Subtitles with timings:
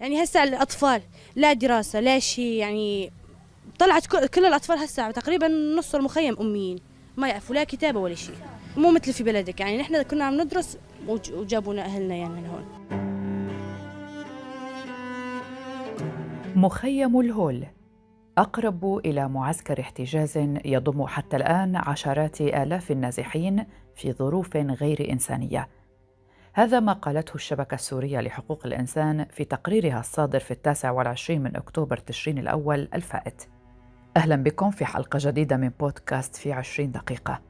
[0.00, 1.02] يعني هسه الأطفال
[1.36, 3.10] لا دراسة لا شيء يعني
[3.78, 6.78] طلعت كل الأطفال هسه تقريبا نص المخيم أميين
[7.16, 8.34] ما يعرفوا لا كتابة ولا شيء.
[8.76, 10.78] مو مثل في بلدك يعني نحن كنا عم ندرس
[11.08, 12.64] وجابونا أهلنا يعني لهون
[16.56, 17.66] مخيم الهول.
[18.38, 25.68] أقرب إلى معسكر احتجاز يضم حتى الآن عشرات آلاف النازحين في ظروف غير إنسانية.
[26.52, 31.96] هذا ما قالته الشبكة السورية لحقوق الإنسان في تقريرها الصادر في التاسع والعشرين من أكتوبر
[31.96, 33.48] تشرين الأول الفائت.
[34.16, 37.40] أهلا بكم في حلقة جديدة من بودكاست في عشرين دقيقة.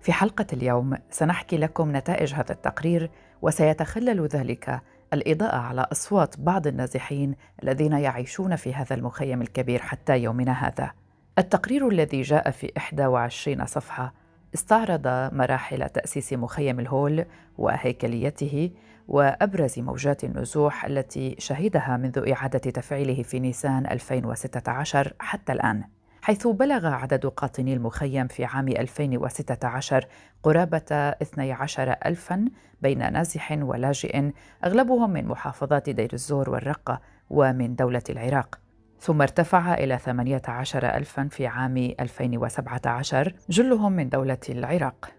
[0.00, 3.10] في حلقة اليوم سنحكي لكم نتائج هذا التقرير
[3.42, 4.82] وسيتخلل ذلك
[5.12, 10.90] الإضاءة على أصوات بعض النازحين الذين يعيشون في هذا المخيم الكبير حتى يومنا هذا.
[11.38, 14.14] التقرير الذي جاء في 21 صفحة
[14.54, 17.24] استعرض مراحل تأسيس مخيم الهول
[17.58, 18.70] وهيكليته
[19.08, 25.84] وأبرز موجات النزوح التي شهدها منذ إعادة تفعيله في نيسان 2016 حتى الآن.
[26.22, 30.06] حيث بلغ عدد قاطني المخيم في عام 2016
[30.42, 32.44] قرابة 12 ألفا
[32.82, 34.30] بين نازح ولاجئ
[34.64, 38.58] أغلبهم من محافظات دير الزور والرقة ومن دولة العراق
[39.00, 45.10] ثم ارتفع إلى 18 ألفا في عام 2017 جلهم من دولة العراق.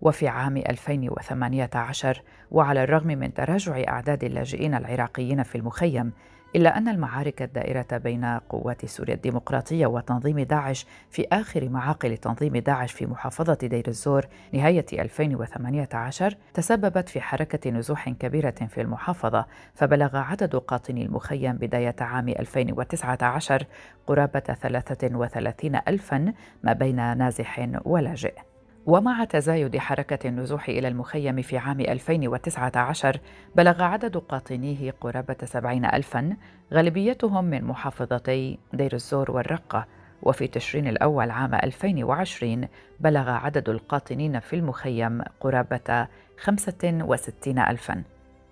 [0.00, 6.12] وفي عام 2018 وعلى الرغم من تراجع أعداد اللاجئين العراقيين في المخيم
[6.56, 12.92] إلا أن المعارك الدائرة بين قوات سوريا الديمقراطية وتنظيم داعش في آخر معاقل تنظيم داعش
[12.92, 20.56] في محافظة دير الزور نهاية 2018 تسببت في حركة نزوح كبيرة في المحافظة فبلغ عدد
[20.56, 23.66] قاطني المخيم بداية عام 2019
[24.06, 28.53] قرابة 33 ألفا ما بين نازح ولاجئ.
[28.86, 33.20] ومع تزايد حركة النزوح إلى المخيم في عام 2019
[33.54, 36.36] بلغ عدد قاطنيه قرابة سبعين ألفا
[36.72, 39.86] غالبيتهم من محافظتي دير الزور والرقة.
[40.22, 42.68] وفي تشرين الأول عام 2020
[43.00, 46.06] بلغ عدد القاطنين في المخيم قرابة
[46.38, 48.02] 65 ألفا.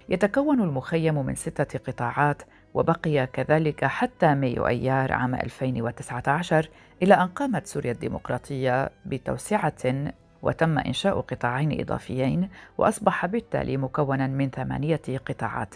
[0.08, 2.42] يتكون المخيم من ستة قطاعات
[2.74, 6.68] وبقي كذلك حتى مايو أيار عام 2019
[7.02, 12.48] إلى أن قامت سوريا الديمقراطية بتوسعة وتم إنشاء قطاعين إضافيين
[12.78, 15.74] وأصبح بالتالي مكونا من ثمانية قطاعات.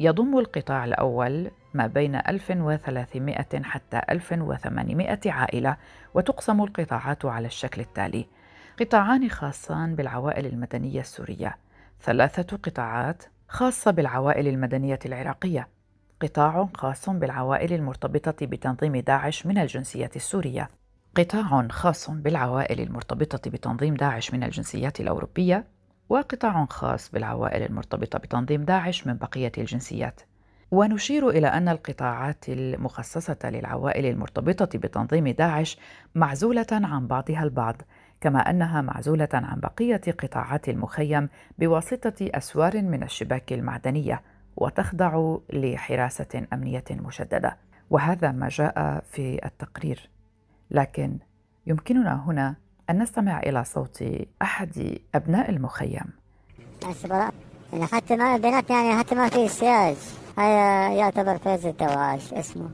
[0.00, 5.76] يضم القطاع الأول ما بين 1300 حتى 1800 عائلة
[6.14, 8.26] وتقسم القطاعات على الشكل التالي.
[8.80, 11.56] قطاعان خاصان بالعوائل المدنية السورية.
[12.02, 15.68] ثلاثة قطاعات خاصة بالعوائل المدنية العراقية.
[16.22, 20.68] قطاع خاص بالعوائل المرتبطة بتنظيم داعش من الجنسية السورية.
[21.18, 25.64] قطاع خاص بالعوائل المرتبطة بتنظيم داعش من الجنسيات الأوروبية
[26.08, 30.20] وقطاع خاص بالعوائل المرتبطة بتنظيم داعش من بقية الجنسيات.
[30.70, 35.78] ونشير إلى أن القطاعات المخصصة للعوائل المرتبطة بتنظيم داعش
[36.14, 37.82] معزولة عن بعضها البعض
[38.20, 44.22] كما أنها معزولة عن بقية قطاعات المخيم بواسطة أسوار من الشباك المعدنية
[44.56, 47.56] وتخضع لحراسة أمنية مشددة.
[47.90, 50.17] وهذا ما جاء في التقرير.
[50.70, 51.18] لكن
[51.66, 52.56] يمكننا هنا
[52.90, 54.04] أن نستمع إلى صوت
[54.42, 56.04] أحد أبناء المخيم.
[57.92, 59.96] حتى ما البنات يعني حتى ما في سياج.
[60.38, 62.70] هذا يعتبر phase الدواعش اسمه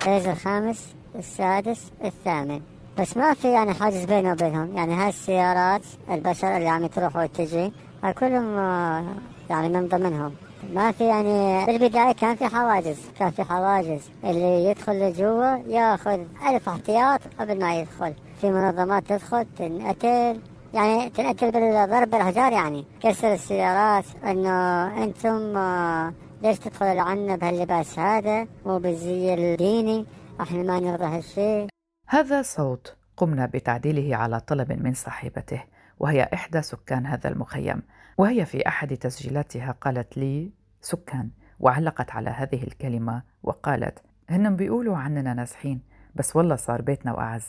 [0.00, 2.60] phase الخامس السادس الثامن.
[2.98, 4.76] بس ما في يعني حاجز بينه وبينهم.
[4.76, 7.72] يعني هاي السيارات البشر اللي عم تروح وتجي
[8.18, 9.04] كلهم آه،
[9.50, 10.34] يعني من ضمنهم.
[10.70, 14.10] ما في يعني بالبداية كان في حواجز كان في حواجز.
[14.24, 18.14] اللي يدخل لجوا ياخذ ألف احتياط قبل ما يدخل.
[18.40, 20.40] في منظمات تدخل تنقتل
[20.74, 22.84] يعني تنقتل بالضرب بالحجار يعني.
[23.02, 26.12] كسر السيارات إنه أنتم آه،
[26.42, 30.06] ليش تدخلوا لعنا بهاللباس هذا؟ مو بالزي الديني
[30.40, 31.66] إحنا ما نرضى هالشيء.
[32.08, 35.62] هذا صوت قمنا بتعديله على طلب من صاحبته
[36.00, 37.82] وهي إحدى سكان هذا المخيم.
[38.22, 40.50] وهي في أحد تسجيلاتها قالت لي
[40.80, 41.30] سكان.
[41.60, 43.98] وعلقت على هذه الكلمة وقالت
[44.30, 45.80] هن بيقولوا عننا نازحين
[46.14, 47.46] بس والله صار بيتنا وأعز.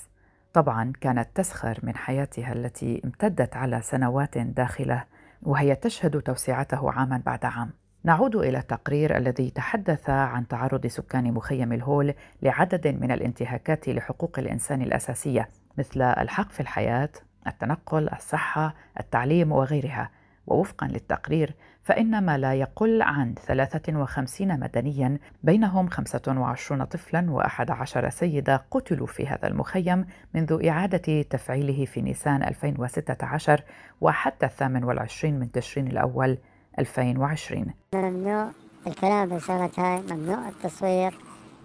[0.53, 5.03] طبعا كانت تسخر من حياتها التي امتدت على سنوات داخلة
[5.41, 7.73] وهي تشهد توسعته عاما بعد عام.
[8.03, 14.81] نعود إلى التقرير الذي تحدث عن تعرض سكان مخيم الهول لعدد من الانتهاكات لحقوق الإنسان
[14.81, 17.09] الأساسية مثل الحق في الحياة
[17.47, 20.22] التنقل الصحة التعليم وغيرها.
[20.47, 29.07] ووفقا للتقرير فإن ما لا يقل عن 53 مدنيا بينهم 25 طفلا و11 سيدة قتلوا
[29.07, 33.63] في هذا المخيم منذ إعادة تفعيله في نيسان 2016
[34.01, 36.37] وحتى الثامن والعشرين من تشرين الأول
[36.79, 38.49] 2020 ممنوع
[38.87, 41.13] الكلام في الشغلات هاي ممنوع التصوير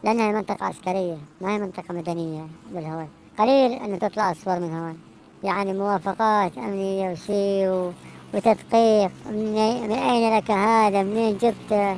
[0.04, 3.08] لأنها منطقة عسكرية ما هي منطقة مدنية بالهواء.
[3.38, 4.98] قليل أن تطلع الصور من هون
[5.44, 7.92] يعني موافقات أمنية وشي و...
[8.34, 11.96] وتدقيق من, أين لك هذا؟ منين جبته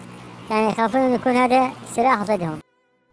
[0.50, 2.58] يعني يخافون أن يكون هذا سلاح ضدهم.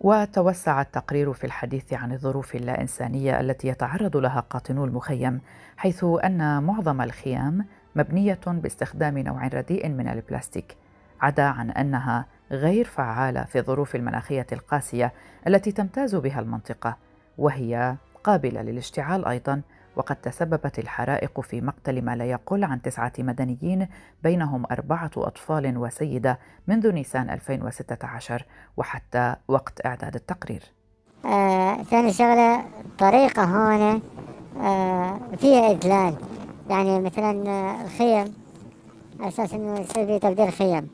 [0.02, 5.42] وتوسع التقرير في الحديث عن الظروف اللا إنسانية التي يتعرض لها قاطنو المخيم
[5.78, 7.66] حيث أن معظم الخيام
[7.96, 10.78] مبنية باستخدام نوع رديء من البلاستيك
[11.22, 15.14] عدا عن أنها غير فعالة في الظروف المناخية القاسية
[15.48, 16.98] التي تمتاز بها المنطقة
[17.38, 19.62] وهي قابلة للاشتعال أيضا
[19.98, 23.88] وقد تسببت الحرائق في مقتل ما لا يقل عن تسعة مدنيين
[24.24, 28.46] بينهم أربعة أطفال وسيدة منذ نيسان 2016
[28.78, 30.64] وحتى وقت إعداد التقرير.
[31.26, 34.02] آه، ثاني شغلة الطريقة هون
[34.62, 36.16] آه، فيها إدلال.
[36.70, 38.34] يعني مثلا آه، الخيم
[39.20, 40.88] على أساس إنه يصير في تبديل خيم.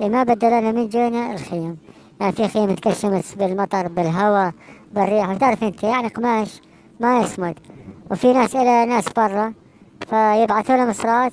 [0.00, 1.78] يعني ما بدلنا من جينا الخيم.
[2.20, 4.52] يعني في خيم تكشمت بالمطر بالهواء
[4.92, 6.60] بالريح وتعرف أنت يعني قماش
[7.00, 7.58] ما يصمد.
[8.10, 9.54] وفي ناس إلى ناس برا
[10.08, 11.32] فيبعثوا لها مصرات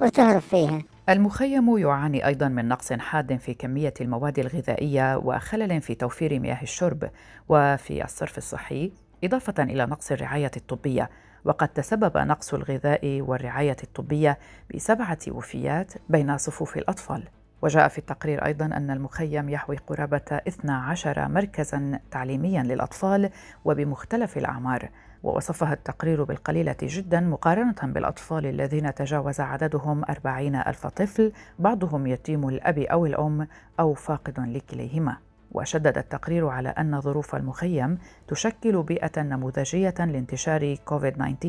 [0.00, 0.82] وتهرب فيها.
[1.08, 7.10] المخيم يعاني أيضا من نقص حاد في كمية المواد الغذائية وخلل في توفير مياه الشرب.
[7.48, 8.92] وفي الصرف الصحي
[9.24, 11.10] إضافة إلى نقص الرعاية الطبية.
[11.44, 14.38] وقد تسبب نقص الغذاء والرعاية الطبية
[14.74, 17.28] بسبعة وفيات بين صفوف الأطفال.
[17.62, 23.30] وجاء في التقرير أيضا أن المخيم يحوي قرابة 12 مركزا تعليميا للأطفال
[23.64, 24.88] وبمختلف الأعمار.
[25.26, 32.78] ووصفها التقرير بالقليلة جدا مقارنة بالأطفال الذين تجاوز عددهم أربعين ألف طفل بعضهم يتيم الأب
[32.78, 33.48] أو الأم
[33.80, 35.16] أو فاقد لكليهما.
[35.52, 41.46] وشدد التقرير على أن ظروف المخيم تشكل بيئة نموذجية لانتشار كوفيد-19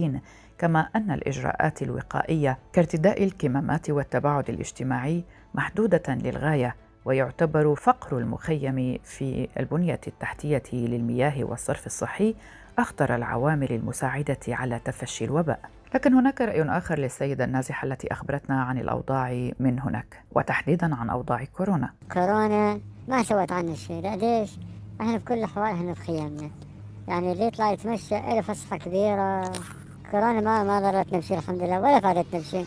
[0.57, 6.75] كما أن الإجراءات الوقائية كارتداء الكمامات والتباعد الاجتماعي محدودة للغاية
[7.05, 12.35] ويعتبر فقر المخيم في البنية التحتية للمياه والصرف الصحي
[12.79, 15.59] أخطر العوامل المساعدة على تفشي الوباء.
[15.95, 21.43] لكن هناك رأي آخر للسيدة النازحة التي أخبرتنا عن الأوضاع من هناك وتحديدا عن أوضاع
[21.43, 21.93] كورونا.
[22.13, 24.01] كورونا ما سوت عنا شيء.
[24.01, 24.59] لا ليش؟
[25.01, 26.49] إحنا بكل الأحوال إحنا في خيامنا.
[27.07, 29.51] يعني اللي يطلع يتمشى له فسحة كبيرة.
[30.11, 32.65] كورونا ما ما ضرتنا بشيء الحمد لله ولا فادتنا بشيء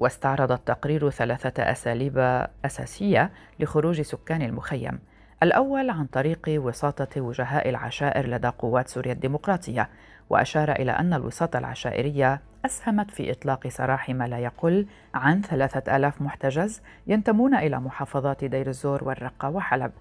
[0.00, 3.30] واستعرض التقرير ثلاثة أساليب أساسية
[3.60, 4.98] لخروج سكان المخيم.
[5.42, 9.88] الأول عن طريق وساطة وجهاء العشائر لدى قوات سوريا الديمقراطية
[10.30, 16.22] وأشار إلى أن الوساطة العشائرية أسهمت في إطلاق سراح ما لا يقل عن ثلاثة آلاف
[16.22, 19.92] محتجز ينتمون إلى محافظات دير الزور والرقة وحلب.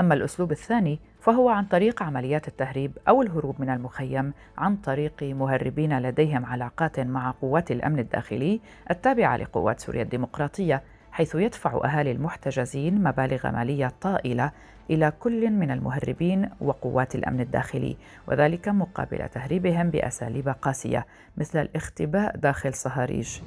[0.00, 5.98] أما الأسلوب الثاني فهو عن طريق عمليات التهريب أو الهروب من المخيم عن طريق مهربين
[5.98, 13.50] لديهم علاقات مع قوات الأمن الداخلي التابعة لقوات سوريا الديمقراطية حيث يدفع أهالي المحتجزين مبالغ
[13.50, 14.52] مالية طائلة
[14.90, 17.96] إلى كل من المهربين وقوات الأمن الداخلي
[18.28, 23.40] وذلك مقابل تهريبهم بأساليب قاسية مثل الاختباء داخل صهاريج.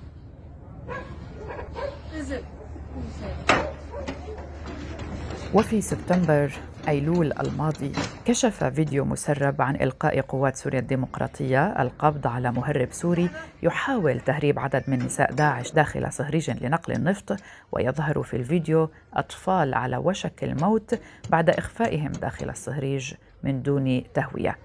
[5.54, 6.52] وفي سبتمبر
[6.88, 7.92] أيلول الماضي
[8.26, 13.30] كشف فيديو مسرب عن إلقاء قوات سوريا الديمقراطية القبض على مهرب سوري
[13.64, 17.36] يحاول تهريب عدد من نساء داعش داخل صهريج لنقل النفط
[17.72, 24.58] ويظهر في الفيديو أطفال على وشك الموت بعد إخفائهم داخل الصهريج من دون تهوية.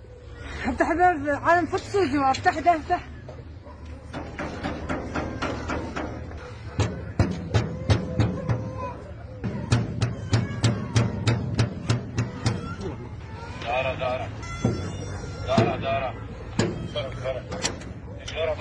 [0.67, 1.69] أفتح باب عالم
[2.13, 3.16] جوا أفتح ده أفتح.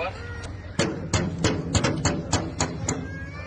[0.00, 0.14] بس.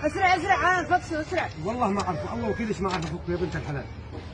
[0.04, 0.84] أسرع أسرع.
[0.84, 1.48] فتشوا أسرع.
[1.66, 2.34] والله ما أعرفه.
[2.34, 3.84] الله وكيلش ما اعرف يا بنت الحلال.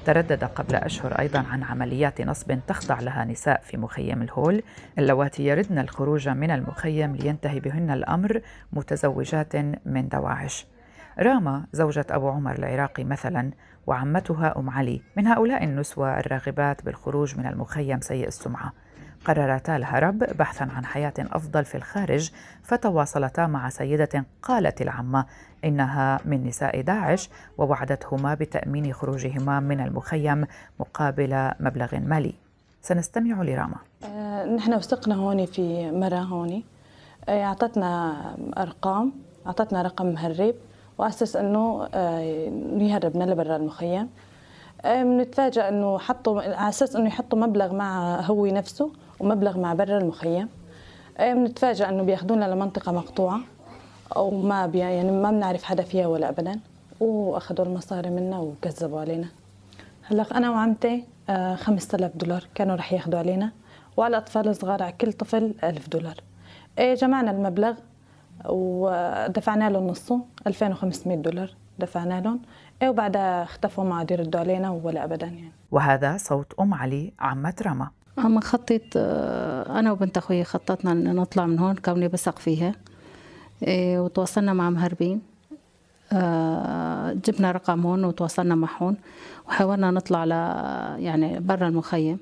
[0.05, 4.63] تردد قبل أشهر أيضا عن عمليات نصب تخضع لها نساء في مخيم الهول.
[4.99, 8.41] اللواتي يردن الخروج من المخيم لينتهي بهن الأمر
[8.73, 10.67] متزوجات من دواعش.
[11.19, 13.51] راما زوجة أبو عمر العراقي مثلا
[13.87, 15.01] وعمتها أم علي.
[15.17, 18.73] من هؤلاء النسوة الراغبات بالخروج من المخيم سيء السمعة.
[19.25, 22.31] قررتا الهرب بحثا عن حياة أفضل في الخارج
[22.63, 25.25] فتواصلتا مع سيدة قالت العمة
[25.65, 30.45] إنها من نساء داعش ووعدتهما بتأمين خروجهما من المخيم
[30.79, 32.33] مقابل مبلغ مالي.
[32.81, 36.63] سنستمع لراما آه، نحن وثقنا هون في مرة هون
[37.29, 38.13] آه، أعطتنا
[38.57, 39.13] أرقام
[39.47, 40.55] أعطتنا رقم مهرب
[40.97, 42.19] وأسس أنه آه،
[42.77, 44.09] يهربنا لبرا المخيم.
[44.85, 50.49] بنتفاجئ إنه حطوا على أساس إنه يحطوا مبلغ مع هو نفسه ومبلغ مع برا المخيم.
[51.19, 53.39] بنتفاجئ إنه بياخذونا لمنطقة مقطوعة
[54.15, 56.59] وما بي يعني ما بنعرف حدا فيها ولا ابدا.
[56.99, 59.27] وأخذوا المصاري منا وكذبوا علينا.
[60.03, 61.03] هلأ أنا وعمتي
[61.55, 63.51] 5000 آه، دولار كانوا رح ياخذوا علينا.
[63.97, 66.15] وعلى اطفال صغار على كل طفل 1000 دولار.
[66.79, 67.73] إيه جمعنا المبلغ
[68.49, 72.39] ودفعنا له نصه 2500 دولار دفعنا لهم.
[72.81, 75.51] إيه وبعدها اختفوا ما عاد يردوا علينا ولا ابدا يعني.
[75.71, 77.89] وهذا صوت أم علي عمة رما.
[78.17, 82.75] عم خطط آه، أنا وبنت أخوي خططنا إن نطلع من هون كوني بثق فيها.
[83.63, 85.21] إيه وتواصلنا مع مهربين.
[86.13, 88.97] آه، جبنا رقم هون وتواصلنا معهم
[89.47, 90.31] وحاولنا نطلع ل
[91.03, 92.19] يعني برا المخيم.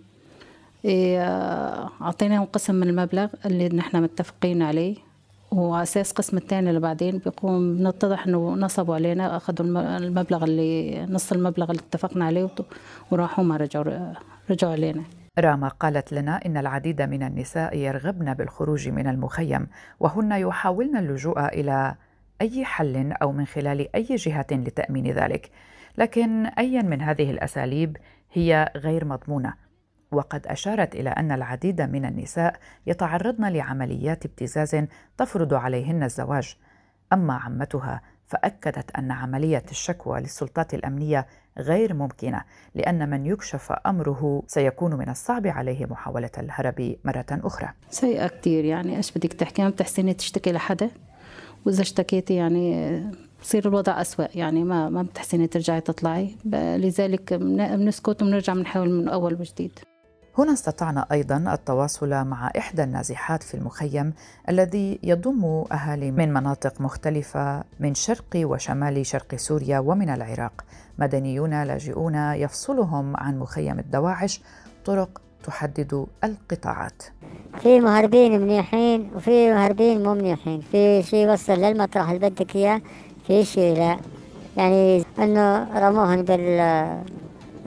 [0.85, 4.95] إيه آه، أعطيناهم قسم من المبلغ اللي نحن متفقين عليه
[5.51, 11.31] وعلى أساس القسم الثاني اللي بعدين بيقوم بنتضح إنه نصبوا علينا أخذوا المبلغ اللي نص
[11.31, 12.49] المبلغ اللي اتفقنا عليه
[13.11, 14.13] وراحوا ما رجعوا
[14.49, 15.03] رجعوا علينا.
[15.39, 19.67] راما قالت لنا إن العديد من النساء يرغبن بالخروج من المخيم
[19.99, 21.95] وهن يحاولن اللجوء إلى
[22.41, 25.51] أي حل أو من خلال أي جهة لتأمين ذلك.
[25.97, 27.97] لكن أيا من هذه الأساليب
[28.33, 29.53] هي غير مضمونة.
[30.11, 32.55] وقد أشارت إلى أن العديد من النساء
[32.87, 34.85] يتعرضن لعمليات ابتزاز
[35.17, 36.57] تفرض عليهن الزواج.
[37.13, 42.41] أما عمتها فأكدت أن عملية الشكوى للسلطات الأمنية غير ممكنة
[42.75, 47.69] لأن من يكشف أمره سيكون من الصعب عليه محاولة الهرب مرة أخرى.
[47.89, 50.89] سيئة كثير يعني إيش بدك تحكي؟ ما بتحسني تشتكي لحدا؟
[51.65, 53.01] وإذا اشتكيتي يعني
[53.41, 56.35] بصير الوضع أسوأ يعني ما ما بتحسني ترجعي تطلعي.
[56.53, 59.79] لذلك بنسكت وبنرجع بنحاول من أول وجديد.
[60.37, 64.13] هنا استطعنا أيضا التواصل مع إحدى النازحات في المخيم
[64.49, 70.65] الذي يضم أهالي من مناطق مختلفة من شرق وشمال شرق سوريا ومن العراق.
[70.99, 74.41] مدنيون لاجئون يفصلهم عن مخيم الدواعش
[74.85, 77.03] طرق تحدد القطاعات.
[77.61, 80.61] في مهربين منيحين وفي مهربين مو منيحين.
[80.61, 82.81] في شيء يوصل للمطرح اللي بدك إياه
[83.27, 83.97] في شيء لا.
[84.57, 87.03] يعني إنه رموهن بال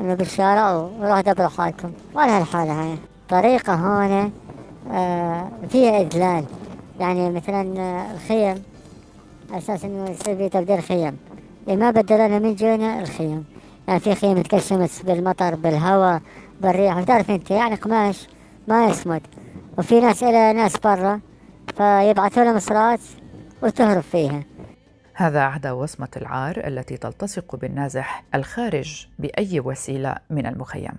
[0.00, 1.90] إنه بالشارع وروح دبروا حالكم.
[2.14, 2.96] ولا هالحالة هاي؟
[3.28, 4.32] طريقة هون
[4.92, 6.44] آه فيها إدلال.
[7.00, 8.62] يعني مثلا آه، الخيم
[9.52, 11.16] أساس إنه يصير في تبديل خيم.
[11.66, 13.44] اللي ما بدلونا من جونا الخيم.
[13.88, 16.20] يعني في خيم تكشمت بالمطر بالهواء
[16.60, 16.96] بالريح.
[16.96, 18.28] وتعرف أنت يعني قماش
[18.68, 19.22] ما يصمد.
[19.78, 21.20] وفي ناس إلى ناس برا
[21.76, 23.00] فيبعثوا لهم مصرات
[23.62, 24.42] وتهرب فيها.
[25.18, 30.92] هذا عدا وصمة العار التي تلتصق بالنازح الخارج بأي وسيلة من المخيم.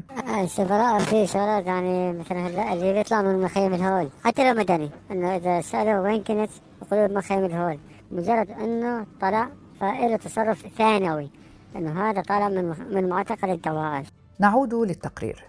[0.43, 4.09] السفراء في شغلات يعني مثلا هلا اللي بيطلع من مخيم الهول.
[4.23, 6.49] حتى لو مدني إنه إذا سالوا وين كنت
[6.81, 7.79] يقولوا مخيم الهول.
[8.11, 11.29] مجرد إنه طلع فإله تصرف ثانوي
[11.75, 14.05] إنه هذا طالع من من معتقل الدواعش
[14.39, 15.43] نعود للتقرير.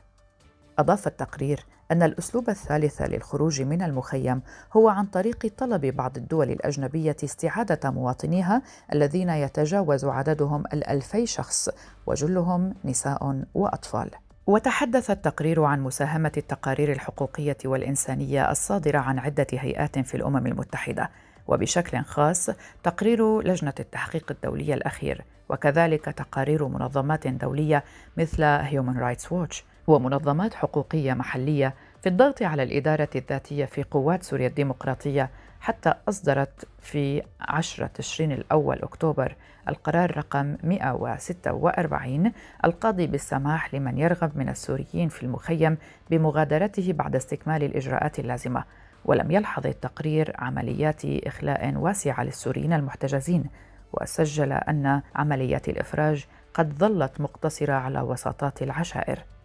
[0.78, 4.42] أضاف التقرير أن الأسلوب الثالث للخروج من المخيم
[4.72, 11.68] هو عن طريق طلب بعض الدول الأجنبية استعادة مواطنيها الذين يتجاوز عددهم الألفي شخص
[12.06, 14.10] وجلهم نساء وأطفال.
[14.46, 21.10] وتحدث التقرير عن مساهمة التقارير الحقوقية والإنسانية الصادرة عن عدة هيئات في الأمم المتحدة.
[21.46, 22.50] وبشكل خاص
[22.82, 25.24] تقرير لجنة التحقيق الدولية الأخير.
[25.48, 27.84] وكذلك تقارير منظمات دولية
[28.16, 29.62] مثل Human Rights Watch.
[29.88, 35.30] ومنظمات حقوقية محلية في الضغط على الإدارة الذاتية في قوات سوريا الديمقراطية
[35.60, 39.36] حتى أصدرت في 10 تشرين الأول أكتوبر
[39.68, 42.32] القرار رقم 146
[42.64, 45.78] القاضي بالسماح لمن يرغب من السوريين في المخيم
[46.10, 48.64] بمغادرته بعد استكمال الإجراءات اللازمة
[49.04, 53.44] ولم يلحظ التقرير عمليات إخلاء واسعة للسوريين المحتجزين.
[53.92, 59.37] وسجل أن عمليات الإفراج قد ظلت مقتصرة على وساطات العشائر.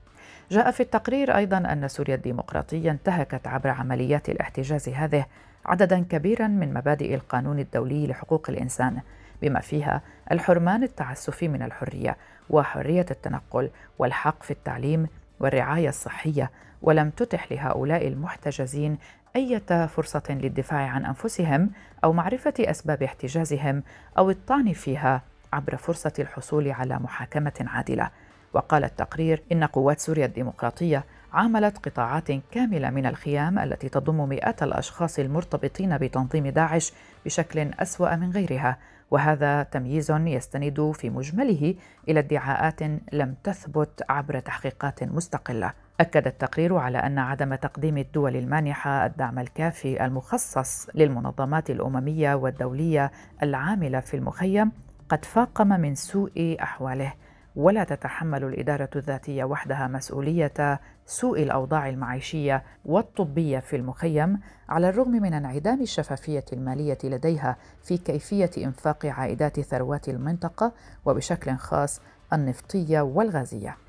[0.51, 5.25] جاء في التقرير أيضا أن سوريا الديمقراطية انتهكت عبر عمليات الاحتجاز هذه
[5.65, 8.99] عددا كبيرا من مبادئ القانون الدولي لحقوق الإنسان
[9.41, 12.17] بما فيها الحرمان التعسفي من الحرية
[12.49, 13.69] وحرية التنقل
[13.99, 15.07] والحق في التعليم
[15.39, 18.97] والرعاية الصحية ولم تتح لهؤلاء المحتجزين
[19.35, 21.69] أي فرصة للدفاع عن أنفسهم
[22.03, 23.83] أو معرفة أسباب احتجازهم
[24.17, 25.21] أو الطعن فيها
[25.53, 28.09] عبر فرصة الحصول على محاكمة عادلة.
[28.53, 35.19] وقال التقرير إن قوات سوريا الديمقراطية عاملت قطاعات كاملة من الخيام التي تضم مئات الأشخاص
[35.19, 36.93] المرتبطين بتنظيم داعش
[37.25, 38.77] بشكل أسوأ من غيرها
[39.11, 41.75] وهذا تمييز يستند في مجمله
[42.09, 42.81] إلى ادعاءات
[43.13, 45.73] لم تثبت عبر تحقيقات مستقلة.
[45.99, 53.11] أكد التقرير على أن عدم تقديم الدول المانحة الدعم الكافي المخصص للمنظمات الأممية والدولية
[53.43, 54.71] العاملة في المخيم
[55.09, 57.13] قد فاقم من سوء أحواله.
[57.55, 65.33] ولا تتحمل الإدارة الذاتية وحدها مسؤولية سوء الأوضاع المعيشية والطبية في المخيم على الرغم من
[65.33, 70.71] انعدام الشفافية المالية لديها في كيفية إنفاق عائدات ثروات المنطقة
[71.05, 72.01] وبشكل خاص
[72.33, 73.82] النفطية والغازية.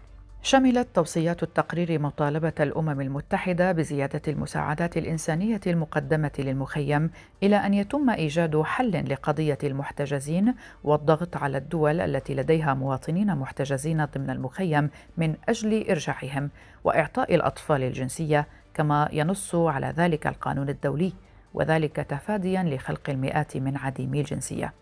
[0.47, 7.11] شملت توصيات التقرير مطالبة الأمم المتحدة بزيادة المساعدات الإنسانية المقدمة للمخيم
[7.43, 14.31] إلى أن يتم إيجاد حل لقضية المحتجزين والضغط على الدول التي لديها مواطنين محتجزين ضمن
[14.31, 16.51] المخيم من أجل إرجاعهم
[16.85, 21.13] وإعطاء الأطفال الجنسية كما ينص على ذلك القانون الدولي
[21.55, 24.73] وذلك تفاديا لخلق المئات من عديمي الجنسية.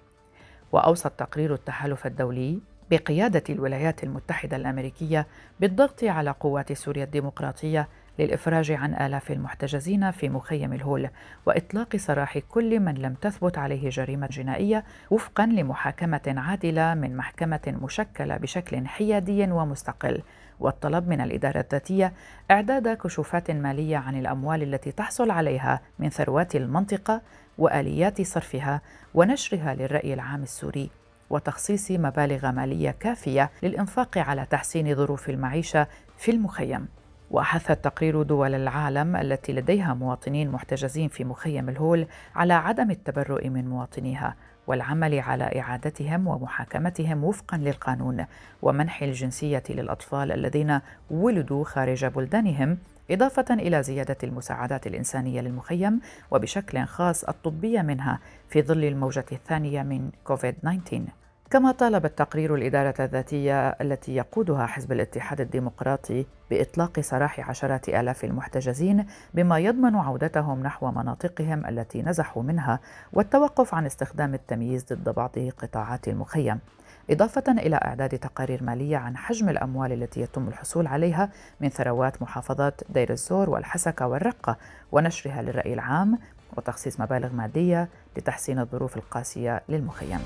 [0.72, 5.26] وأوصى التقرير التحالف الدولي بقيادة الولايات المتحدة الأمريكية
[5.60, 11.08] بالضغط على قوات سوريا الديمقراطية للإفراج عن آلاف المحتجزين في مخيم الهول
[11.46, 18.36] وإطلاق سراح كل من لم تثبت عليه جريمة جنائية وفقا لمحاكمة عادلة من محكمة مشكلة
[18.36, 20.22] بشكل حيادي ومستقل.
[20.60, 22.12] والطلب من الإدارة الذاتية
[22.50, 27.22] إعداد كشوفات مالية عن الأموال التي تحصل عليها من ثروات المنطقة
[27.58, 28.80] وآليات صرفها
[29.14, 31.01] ونشرها للرأي العام السوري.
[31.32, 35.86] وتخصيص مبالغ مالية كافية للإنفاق على تحسين ظروف المعيشة
[36.18, 36.88] في المخيم.
[37.30, 43.68] وحث التقرير دول العالم التي لديها مواطنين محتجزين في مخيم الهول على عدم التبرؤ من
[43.68, 48.26] مواطنيها والعمل على إعادتهم ومحاكمتهم وفقا للقانون
[48.62, 50.80] ومنح الجنسية للأطفال الذين
[51.10, 52.78] ولدوا خارج بلدانهم
[53.12, 60.10] إضافة إلى زيادة المساعدات الإنسانية للمخيم وبشكل خاص الطبية منها في ظل الموجة الثانية من
[60.24, 61.02] كوفيد 19
[61.50, 69.06] كما طالب التقرير الإدارة الذاتية التي يقودها حزب الاتحاد الديمقراطي بإطلاق سراح عشرات آلاف المحتجزين
[69.34, 72.80] بما يضمن عودتهم نحو مناطقهم التي نزحوا منها
[73.12, 76.58] والتوقف عن استخدام التمييز ضد بعض قطاعات المخيم.
[77.10, 82.80] إضافة إلى إعداد تقارير مالية عن حجم الأموال التي يتم الحصول عليها من ثروات محافظات
[82.88, 84.56] دير الزور والحسكة والرقة
[84.92, 86.18] ونشرها للرأي العام
[86.56, 90.20] وتخصيص مبالغ مادية لتحسين الظروف القاسية للمخيم.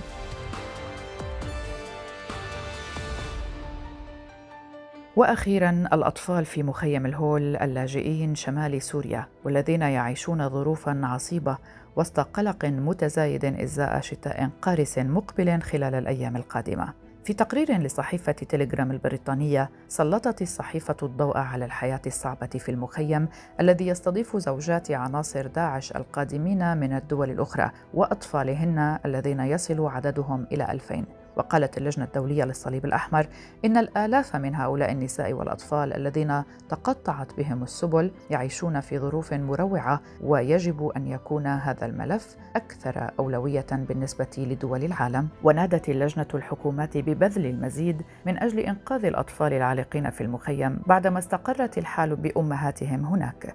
[5.17, 11.59] وأخيرا الأطفال في مخيم الهول اللاجئين شمال سوريا والذين يعيشون ظروفا عصيبة
[11.97, 16.93] وسط قلق متزايد إزاء شتاء قارس مقبل خلال الأيام القادمة.
[17.25, 23.29] في تقرير لصحيفة تيليجرام البريطانية سلطت الصحيفة الضوء على الحياة الصعبة في المخيم
[23.61, 31.07] الذي يستضيف زوجات عناصر داعش القادمين من الدول الأخرى وأطفالهن الذين يصل عددهم إلى ألفين.
[31.37, 33.27] وقالت اللجنة الدولية للصليب الأحمر
[33.65, 40.93] إن الآلاف من هؤلاء النساء والأطفال الذين تقطعت بهم السبل يعيشون في ظروف مروعة ويجب
[40.97, 45.29] أن يكون هذا الملف أكثر أولوية بالنسبة لدول العالم.
[45.43, 52.17] ونادت اللجنة الحكومات ببذل المزيد من أجل إنقاذ الأطفال العالقين في المخيم بعدما استقرت الحال
[52.17, 53.55] بأمهاتهم هناك.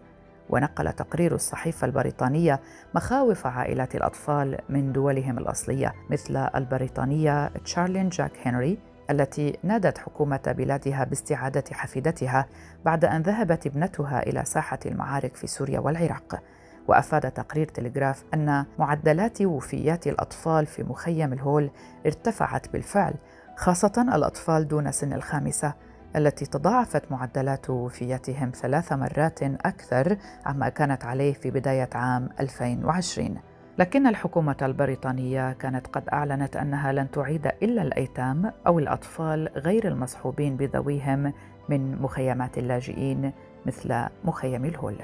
[0.52, 2.60] ونقل تقرير الصحيفة البريطانية
[2.96, 8.78] مخاوف عائلات الأطفال من دولهم الأصلية مثل البريطانية تشارلين جاك هنري
[9.10, 12.46] التي نادت حكومة بلادها باستعادة حفيدتها
[12.86, 16.42] بعد أن ذهبت ابنتها إلى ساحة المعارك في سوريا والعراق.
[16.88, 21.72] وأفاد تقرير تلغراف أن معدلات وفيات الأطفال في مخيم الهول
[22.06, 23.14] ارتفعت بالفعل
[23.56, 25.74] خاصة الأطفال دون سن الخامسة
[26.16, 33.38] التي تضاعفت معدلات وفياتهم ثلاث مرات أكثر عما كانت عليه في بداية عام 2020
[33.80, 40.58] لكن الحكومة البريطانية كانت قد أعلنت أنها لن تعيد إلا الأيتام أو الأطفال غير المصحوبين
[40.58, 41.34] بذويهم
[41.70, 43.32] من مخيمات اللاجئين
[43.66, 44.96] مثل مخيم الهول.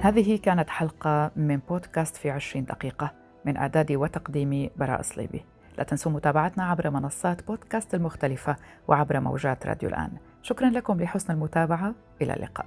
[0.00, 3.12] هذه كانت حلقة من بودكاست في عشرين دقيقة
[3.44, 5.44] من إعدادي وتقديمي براء صليبي.
[5.78, 8.56] لا تنسوا متابعتنا عبر منصات بودكاست المختلفة
[8.88, 10.10] وعبر موجات راديو الآن.
[10.42, 11.94] شكرا لكم لحسن المتابعة.
[12.22, 12.66] إلى اللقاء.